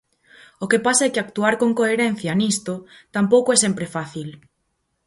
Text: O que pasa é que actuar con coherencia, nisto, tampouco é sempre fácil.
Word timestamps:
O 0.63 0.65
que 0.71 0.79
pasa 0.87 1.03
é 1.07 1.11
que 1.13 1.21
actuar 1.25 1.55
con 1.61 1.71
coherencia, 1.79 2.37
nisto, 2.41 2.73
tampouco 3.15 3.49
é 3.55 3.57
sempre 3.65 3.85
fácil. 3.95 4.27